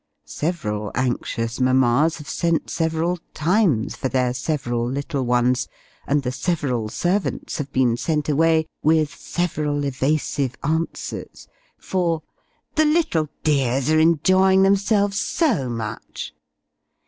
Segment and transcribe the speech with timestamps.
[0.25, 5.67] Several anxious mammas have sent several times for their several little ones;
[6.07, 12.23] and the several servants have been sent away with several evasive answers for
[12.73, 16.33] "the little dears are enjoying themselves so much!"